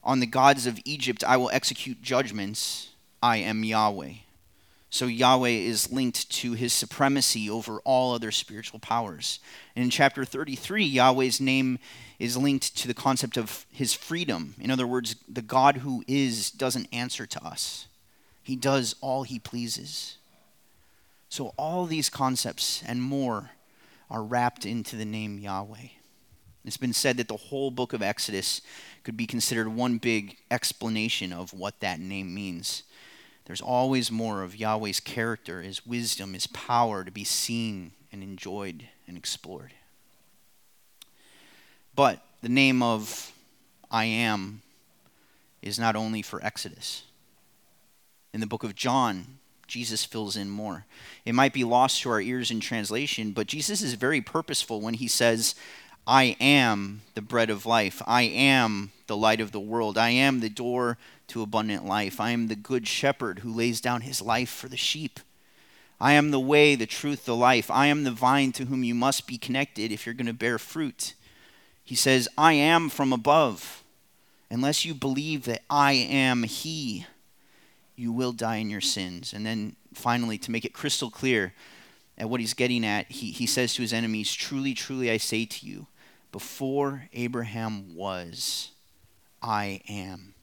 [0.03, 2.89] On the gods of Egypt I will execute judgments.
[3.23, 4.15] I am Yahweh.
[4.89, 9.39] So Yahweh is linked to his supremacy over all other spiritual powers.
[9.73, 11.79] And in chapter 33, Yahweh's name
[12.19, 14.53] is linked to the concept of his freedom.
[14.59, 17.87] In other words, the God who is doesn't answer to us,
[18.43, 20.17] he does all he pleases.
[21.29, 23.51] So, all these concepts and more
[24.09, 25.89] are wrapped into the name Yahweh.
[26.65, 28.61] It's been said that the whole book of Exodus
[29.03, 32.83] could be considered one big explanation of what that name means.
[33.45, 38.87] There's always more of Yahweh's character, his wisdom, his power to be seen and enjoyed
[39.07, 39.73] and explored.
[41.95, 43.31] But the name of
[43.89, 44.61] I am
[45.61, 47.03] is not only for Exodus.
[48.33, 49.39] In the book of John,
[49.69, 50.85] Jesus fills in more.
[51.23, 54.95] It might be lost to our ears in translation, but Jesus is very purposeful when
[54.95, 55.55] he says,
[56.05, 58.01] I am the bread of life.
[58.05, 59.97] I am the light of the world.
[59.97, 62.19] I am the door to abundant life.
[62.19, 65.19] I am the good shepherd who lays down his life for the sheep.
[66.01, 67.69] I am the way, the truth, the life.
[67.69, 70.57] I am the vine to whom you must be connected if you're going to bear
[70.57, 71.13] fruit.
[71.83, 73.83] He says, I am from above.
[74.49, 77.05] Unless you believe that I am He,
[77.99, 79.33] you will die in your sins.
[79.33, 81.53] And then finally, to make it crystal clear
[82.17, 85.45] at what he's getting at, he, he says to his enemies, Truly, truly, I say
[85.45, 85.87] to you,
[86.31, 88.71] before Abraham was,
[89.41, 90.33] I am.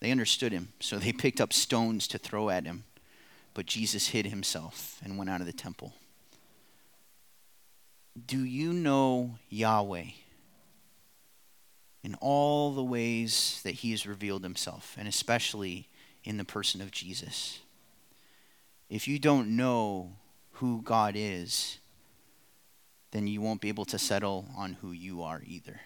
[0.00, 2.84] They understood him, so they picked up stones to throw at him.
[3.52, 5.92] But Jesus hid himself and went out of the temple.
[8.26, 10.10] Do you know Yahweh?
[12.02, 15.88] in all the ways that he has revealed himself, and especially
[16.24, 17.60] in the person of Jesus.
[18.88, 20.12] If you don't know
[20.52, 21.78] who God is,
[23.12, 25.80] then you won't be able to settle on who you are either.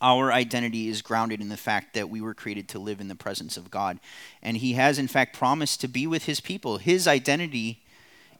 [0.00, 3.14] Our identity is grounded in the fact that we were created to live in the
[3.14, 4.00] presence of God.
[4.42, 6.78] And He has, in fact, promised to be with His people.
[6.78, 7.84] His identity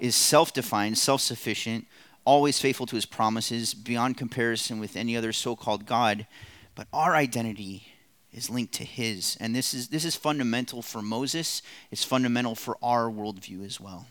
[0.01, 1.87] is self defined, self sufficient,
[2.25, 6.27] always faithful to his promises, beyond comparison with any other so called God.
[6.75, 7.92] But our identity
[8.33, 9.37] is linked to his.
[9.41, 14.07] And this is, this is fundamental for Moses, it's fundamental for our worldview as well.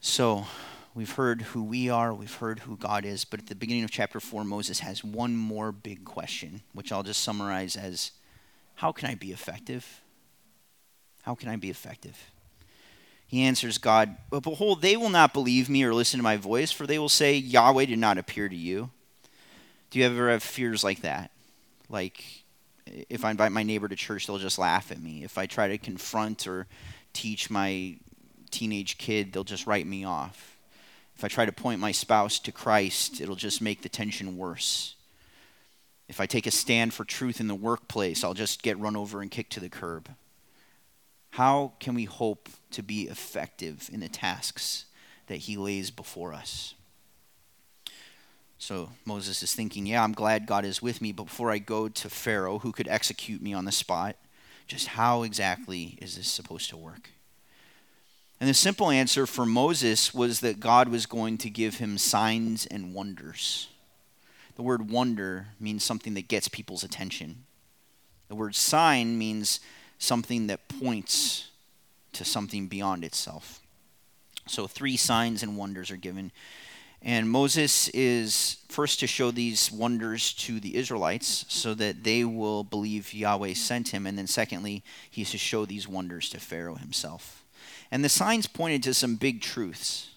[0.00, 0.46] So,
[0.94, 3.90] we've heard who we are, we've heard who God is, but at the beginning of
[3.90, 8.12] chapter 4, Moses has one more big question, which I'll just summarize as
[8.76, 10.00] how can I be effective?
[11.22, 12.30] How can I be effective?
[13.26, 16.70] He answers God, But behold, they will not believe me or listen to my voice,
[16.70, 18.90] for they will say, Yahweh did not appear to you.
[19.90, 21.30] Do you ever have fears like that?
[21.92, 22.24] Like,
[22.86, 25.22] if I invite my neighbor to church, they'll just laugh at me.
[25.22, 26.66] If I try to confront or
[27.12, 27.96] teach my
[28.50, 30.56] teenage kid, they'll just write me off.
[31.14, 34.96] If I try to point my spouse to Christ, it'll just make the tension worse.
[36.08, 39.22] If I take a stand for truth in the workplace, I'll just get run over
[39.22, 40.08] and kicked to the curb.
[41.30, 44.86] How can we hope to be effective in the tasks
[45.28, 46.74] that he lays before us?
[48.62, 51.88] So Moses is thinking, yeah, I'm glad God is with me, but before I go
[51.88, 54.14] to Pharaoh, who could execute me on the spot,
[54.68, 57.10] just how exactly is this supposed to work?
[58.38, 62.64] And the simple answer for Moses was that God was going to give him signs
[62.66, 63.66] and wonders.
[64.54, 67.42] The word wonder means something that gets people's attention.
[68.28, 69.58] The word sign means
[69.98, 71.48] something that points
[72.12, 73.60] to something beyond itself.
[74.46, 76.30] So, three signs and wonders are given.
[77.04, 82.62] And Moses is first to show these wonders to the Israelites so that they will
[82.62, 84.06] believe Yahweh sent him.
[84.06, 87.44] And then, secondly, he's to show these wonders to Pharaoh himself.
[87.90, 90.10] And the signs pointed to some big truths,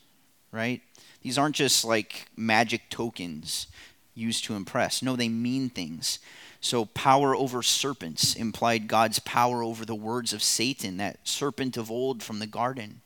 [0.51, 0.81] right?
[1.23, 3.65] These aren't just like magic tokens
[4.13, 5.01] used to impress.
[5.01, 6.19] No, they mean things.
[6.61, 11.91] So, power over serpents implied God's power over the words of Satan, that serpent of
[11.91, 13.01] old from the garden.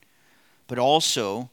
[0.68, 1.50] But also,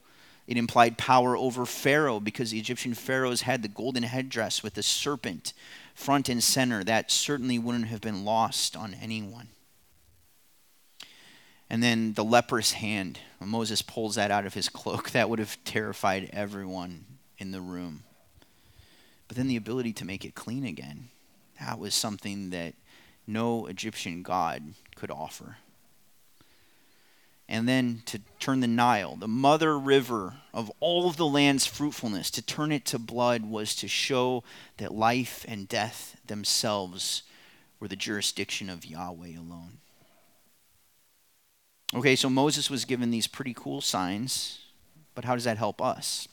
[0.47, 4.83] it implied power over Pharaoh because the Egyptian pharaohs had the golden headdress with the
[4.83, 5.53] serpent
[5.93, 6.83] front and center.
[6.83, 9.49] That certainly wouldn't have been lost on anyone.
[11.69, 15.39] And then the leprous hand, when Moses pulls that out of his cloak, that would
[15.39, 17.05] have terrified everyone
[17.37, 18.03] in the room.
[19.27, 21.09] But then the ability to make it clean again
[21.59, 22.75] that was something that
[23.25, 25.57] no Egyptian god could offer.
[27.49, 32.29] And then to turn the Nile, the mother river of all of the land's fruitfulness,
[32.31, 34.43] to turn it to blood was to show
[34.77, 37.23] that life and death themselves
[37.79, 39.77] were the jurisdiction of Yahweh alone.
[41.95, 44.59] Okay, so Moses was given these pretty cool signs,
[45.15, 46.27] but how does that help us?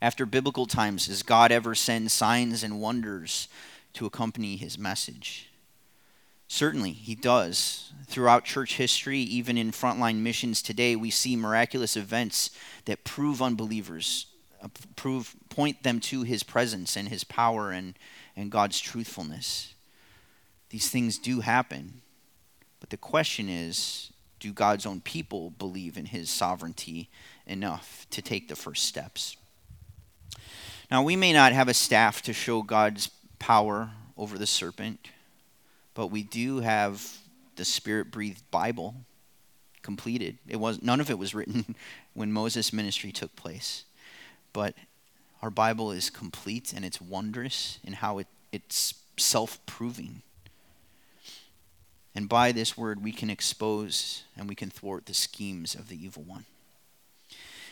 [0.00, 3.46] After biblical times, does God ever send signs and wonders
[3.94, 5.48] to accompany his message.
[6.52, 7.92] Certainly, he does.
[8.08, 12.50] Throughout church history, even in frontline missions today, we see miraculous events
[12.84, 14.26] that prove unbelievers,
[14.62, 17.94] uh, prove, point them to his presence and his power and,
[18.36, 19.72] and God's truthfulness.
[20.68, 22.02] These things do happen.
[22.80, 27.08] But the question is do God's own people believe in his sovereignty
[27.46, 29.38] enough to take the first steps?
[30.90, 35.08] Now, we may not have a staff to show God's power over the serpent,
[35.94, 37.18] but we do have
[37.56, 38.94] the spirit breathed Bible
[39.82, 40.38] completed.
[40.48, 41.74] It was none of it was written
[42.14, 43.84] when Moses' ministry took place.
[44.52, 44.74] But
[45.42, 50.22] our Bible is complete and it's wondrous in how it, it's self-proving.
[52.14, 56.02] And by this word we can expose and we can thwart the schemes of the
[56.02, 56.46] evil one.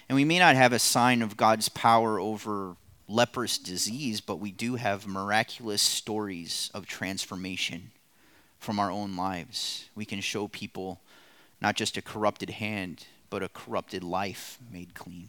[0.08, 2.74] And we may not have a sign of God's power over
[3.06, 7.92] leprous disease, but we do have miraculous stories of transformation
[8.60, 9.88] from our own lives.
[9.94, 11.00] We can show people
[11.60, 15.28] not just a corrupted hand, but a corrupted life made clean.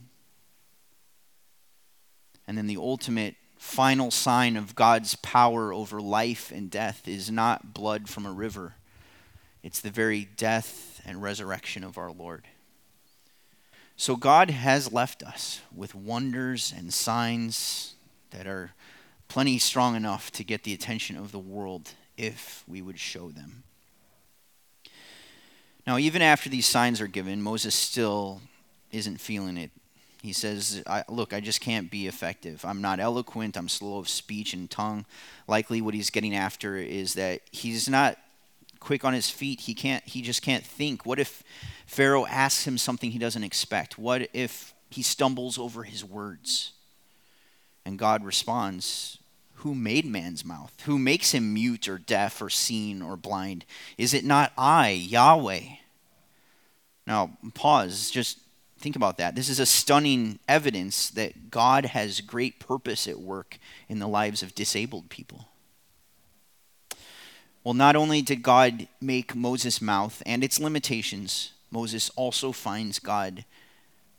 [2.48, 7.74] And then the ultimate final sign of God's power over life and death is not
[7.74, 8.76] blood from a river,
[9.64, 12.46] it's the very death and resurrection of our Lord.
[13.96, 17.94] So God has left us with wonders and signs
[18.32, 18.72] that are
[19.28, 21.92] plenty strong enough to get the attention of the world
[22.22, 23.64] if we would show them.
[25.88, 28.42] Now, even after these signs are given, Moses still
[28.92, 29.72] isn't feeling it.
[30.22, 32.64] He says, I, Look, I just can't be effective.
[32.64, 33.58] I'm not eloquent.
[33.58, 35.06] I'm slow of speech and tongue.
[35.48, 38.18] Likely, what he's getting after is that he's not
[38.80, 39.62] quick on his feet.
[39.62, 41.06] He can't he just can't think.
[41.06, 41.42] What if
[41.88, 43.98] Pharaoh asks him something he doesn't expect?
[43.98, 46.74] What if he stumbles over his words?
[47.84, 49.18] And God responds,
[49.62, 50.74] Who made man's mouth?
[50.86, 53.66] Who makes him mute or deaf or seen or blind?
[53.98, 55.62] Is it not I, Yahweh?
[57.08, 58.12] Now, pause.
[58.12, 58.38] Just
[58.82, 59.36] Think about that.
[59.36, 64.42] This is a stunning evidence that God has great purpose at work in the lives
[64.42, 65.50] of disabled people.
[67.64, 73.46] Well, not only did God make Moses' mouth and its limitations, Moses also finds God.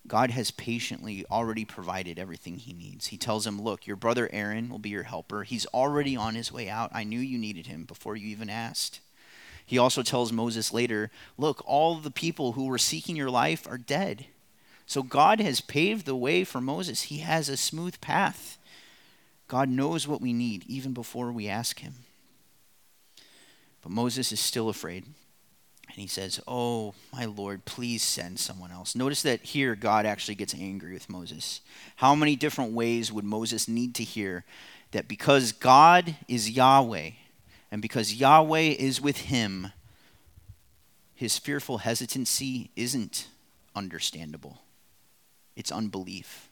[0.06, 3.08] God has patiently already provided everything he needs.
[3.08, 5.44] He tells him, Look, your brother Aaron will be your helper.
[5.44, 6.90] He's already on his way out.
[6.92, 9.00] I knew you needed him before you even asked.
[9.64, 13.78] He also tells Moses later, Look, all the people who were seeking your life are
[13.78, 14.26] dead.
[14.86, 17.02] So God has paved the way for Moses.
[17.02, 18.58] He has a smooth path.
[19.46, 21.94] God knows what we need even before we ask him.
[23.82, 25.04] But Moses is still afraid.
[25.92, 28.94] And he says, Oh, my Lord, please send someone else.
[28.96, 31.60] Notice that here God actually gets angry with Moses.
[31.96, 34.44] How many different ways would Moses need to hear
[34.92, 37.10] that because God is Yahweh
[37.70, 39.72] and because Yahweh is with him,
[41.14, 43.28] his fearful hesitancy isn't
[43.76, 44.62] understandable?
[45.56, 46.48] It's unbelief.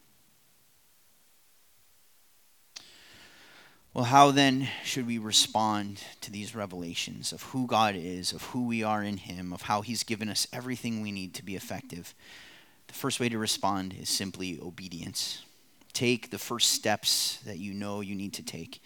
[3.92, 8.64] Well, how then should we respond to these revelations of who God is, of who
[8.64, 12.14] we are in Him, of how He's given us everything we need to be effective?
[12.86, 15.42] The first way to respond is simply obedience.
[15.92, 18.80] Take the first steps that you know you need to take.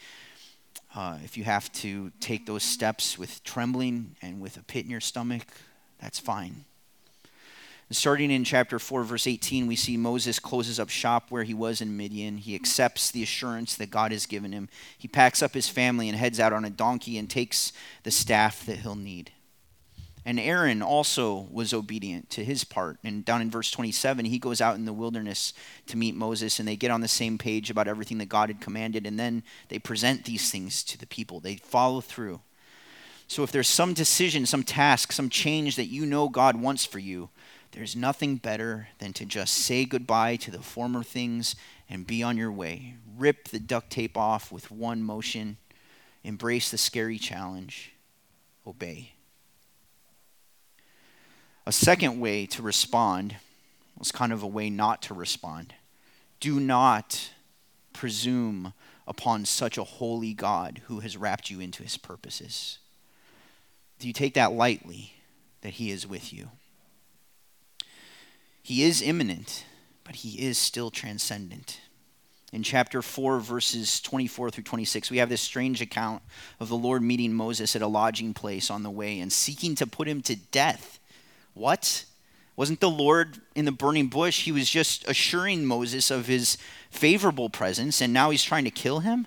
[0.96, 4.90] Uh, if you have to take those steps with trembling and with a pit in
[4.90, 5.46] your stomach,
[6.00, 6.64] that's fine.
[7.90, 11.80] Starting in chapter 4, verse 18, we see Moses closes up shop where he was
[11.80, 12.38] in Midian.
[12.38, 14.68] He accepts the assurance that God has given him.
[14.96, 17.72] He packs up his family and heads out on a donkey and takes
[18.02, 19.32] the staff that he'll need.
[20.24, 22.98] And Aaron also was obedient to his part.
[23.04, 25.52] And down in verse 27, he goes out in the wilderness
[25.88, 28.60] to meet Moses, and they get on the same page about everything that God had
[28.60, 29.06] commanded.
[29.06, 32.40] And then they present these things to the people, they follow through.
[33.26, 36.98] So if there's some decision, some task, some change that you know God wants for
[36.98, 37.30] you,
[37.74, 41.56] there's nothing better than to just say goodbye to the former things
[41.90, 42.94] and be on your way.
[43.18, 45.56] Rip the duct tape off with one motion,
[46.22, 47.92] embrace the scary challenge,
[48.64, 49.14] obey.
[51.66, 53.36] A second way to respond
[53.98, 55.74] was kind of a way not to respond.
[56.38, 57.30] Do not
[57.92, 58.72] presume
[59.08, 62.78] upon such a holy God who has wrapped you into his purposes.
[63.98, 65.14] Do you take that lightly
[65.62, 66.50] that he is with you?
[68.64, 69.66] He is immanent,
[70.04, 71.82] but he is still transcendent.
[72.50, 76.22] In chapter 4, verses 24 through 26, we have this strange account
[76.58, 79.86] of the Lord meeting Moses at a lodging place on the way and seeking to
[79.86, 80.98] put him to death.
[81.52, 82.06] What?
[82.56, 84.44] Wasn't the Lord in the burning bush?
[84.44, 86.56] He was just assuring Moses of his
[86.90, 89.26] favorable presence, and now he's trying to kill him?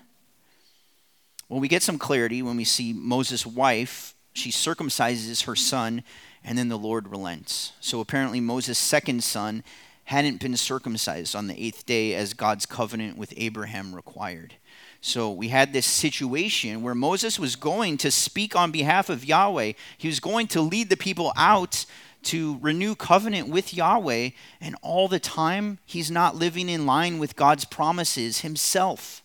[1.48, 4.16] Well, we get some clarity when we see Moses' wife.
[4.32, 6.02] She circumcises her son
[6.48, 7.74] and then the Lord relents.
[7.78, 9.62] So apparently, Moses' second son
[10.04, 14.54] hadn't been circumcised on the eighth day as God's covenant with Abraham required.
[15.02, 19.74] So we had this situation where Moses was going to speak on behalf of Yahweh.
[19.98, 21.84] He was going to lead the people out
[22.22, 27.36] to renew covenant with Yahweh, and all the time he's not living in line with
[27.36, 29.22] God's promises himself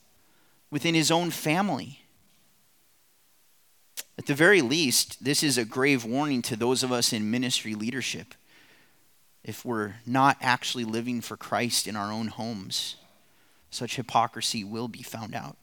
[0.69, 2.02] within his own family.
[4.17, 7.73] At the very least, this is a grave warning to those of us in ministry
[7.73, 8.35] leadership.
[9.43, 12.95] If we're not actually living for Christ in our own homes,
[13.69, 15.57] such hypocrisy will be found out.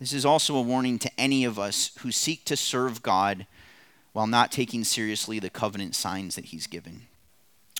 [0.00, 3.46] This is also a warning to any of us who seek to serve God
[4.12, 7.02] while not taking seriously the covenant signs that He's given.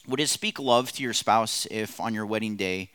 [0.07, 2.91] Would it speak love to your spouse if on your wedding day,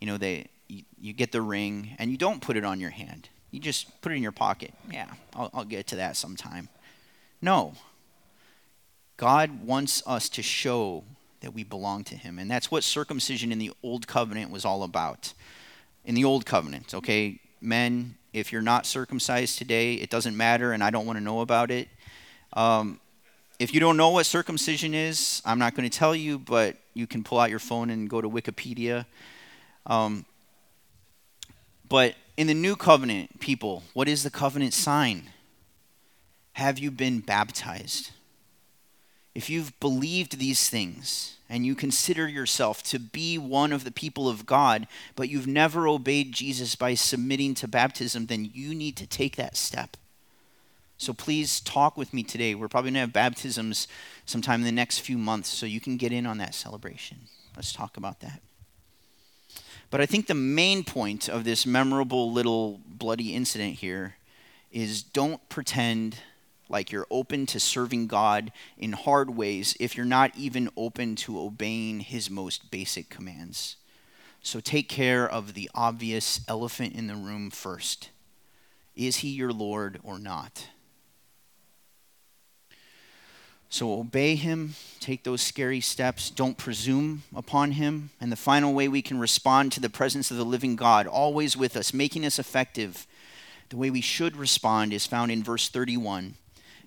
[0.00, 3.28] you know, they, you, get the ring and you don't put it on your hand?
[3.50, 4.72] You just put it in your pocket.
[4.90, 6.68] Yeah, I'll, I'll get to that sometime.
[7.42, 7.74] No.
[9.16, 11.04] God wants us to show
[11.40, 12.38] that we belong to Him.
[12.38, 15.32] And that's what circumcision in the Old Covenant was all about.
[16.04, 17.40] In the Old Covenant, okay?
[17.60, 21.40] Men, if you're not circumcised today, it doesn't matter, and I don't want to know
[21.40, 21.88] about it.
[22.54, 23.00] Um,
[23.58, 27.06] if you don't know what circumcision is, I'm not going to tell you, but you
[27.06, 29.04] can pull out your phone and go to Wikipedia.
[29.84, 30.24] Um,
[31.88, 35.24] but in the new covenant, people, what is the covenant sign?
[36.54, 38.12] Have you been baptized?
[39.34, 44.26] If you've believed these things and you consider yourself to be one of the people
[44.26, 44.86] of God,
[45.16, 49.54] but you've never obeyed Jesus by submitting to baptism, then you need to take that
[49.54, 49.98] step.
[50.96, 52.54] So please talk with me today.
[52.54, 53.86] We're probably going to have baptisms
[54.24, 57.18] sometime in the next few months, so you can get in on that celebration.
[57.54, 58.40] Let's talk about that.
[59.90, 64.14] But I think the main point of this memorable little bloody incident here
[64.70, 66.18] is don't pretend
[66.68, 71.40] like you're open to serving God in hard ways if you're not even open to
[71.40, 73.76] obeying his most basic commands.
[74.42, 78.10] So take care of the obvious elephant in the room first.
[78.94, 80.68] Is he your Lord or not?
[83.72, 88.10] So obey him, take those scary steps, don't presume upon him.
[88.20, 91.56] And the final way we can respond to the presence of the living God, always
[91.56, 93.06] with us, making us effective,
[93.68, 96.34] the way we should respond is found in verse 31.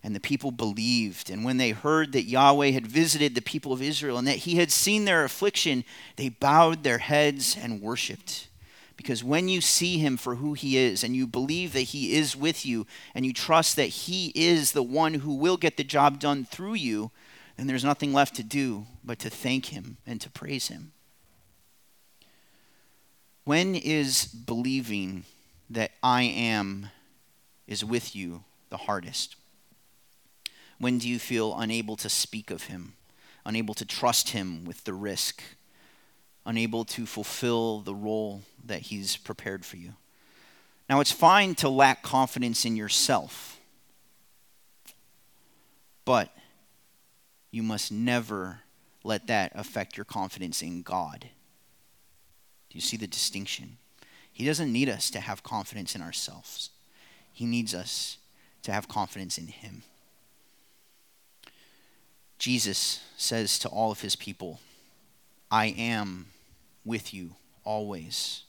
[0.03, 1.29] And the people believed.
[1.29, 4.57] And when they heard that Yahweh had visited the people of Israel and that he
[4.57, 5.85] had seen their affliction,
[6.17, 8.49] they bowed their heads and worshiped.
[8.95, 12.35] Because when you see him for who he is, and you believe that he is
[12.35, 12.85] with you,
[13.15, 16.75] and you trust that he is the one who will get the job done through
[16.75, 17.11] you,
[17.57, 20.91] then there's nothing left to do but to thank him and to praise him.
[23.45, 25.25] When is believing
[25.69, 26.89] that I am
[27.67, 29.35] is with you the hardest?
[30.79, 32.93] When do you feel unable to speak of him,
[33.45, 35.43] unable to trust him with the risk?
[36.45, 39.93] Unable to fulfill the role that He's prepared for you.
[40.89, 43.59] Now, it's fine to lack confidence in yourself,
[46.05, 46.29] but
[47.51, 48.59] you must never
[49.03, 51.21] let that affect your confidence in God.
[52.69, 53.77] Do you see the distinction?
[54.31, 56.71] He doesn't need us to have confidence in ourselves,
[57.31, 58.17] He needs us
[58.63, 59.83] to have confidence in Him.
[62.39, 64.59] Jesus says to all of His people,
[65.49, 66.27] I am
[66.85, 68.43] with you always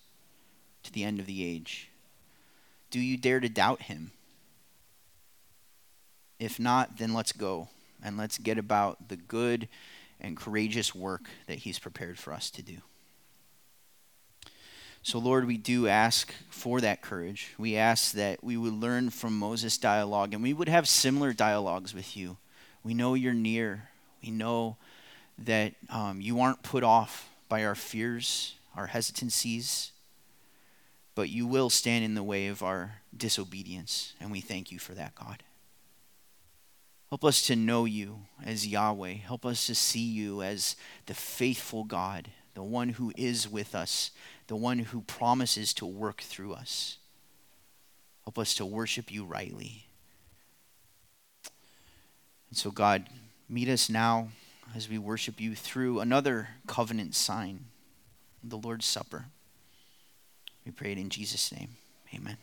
[0.83, 1.91] to the end of the age?
[2.91, 4.13] Do you dare to doubt him?
[6.39, 7.69] If not, then let's go
[8.03, 9.69] and let's get about the good
[10.21, 12.79] and courageous work that he's prepared for us to do.
[15.03, 17.53] So, Lord, we do ask for that courage.
[17.59, 21.93] We ask that we would learn from Moses' dialogue and we would have similar dialogues
[21.93, 22.39] with you.
[22.83, 23.91] We know you're near.
[24.23, 24.79] We know
[25.39, 29.93] that um, you aren't put off by our fears, our hesitancies,
[31.15, 34.93] but you will stand in the way of our disobedience, and we thank you for
[34.93, 35.43] that, God.
[37.11, 39.13] Help us to know you as Yahweh.
[39.13, 40.75] Help us to see you as
[41.07, 44.11] the faithful God, the one who is with us,
[44.49, 46.99] the one who promises to work through us.
[48.25, 49.87] Help us to worship you rightly.
[52.49, 53.09] And so, God,
[53.49, 54.29] meet us now
[54.75, 57.67] as we worship you through another covenant sign,
[58.43, 59.27] the Lord's Supper.
[60.65, 61.77] We pray it in Jesus' name.
[62.15, 62.37] Amen.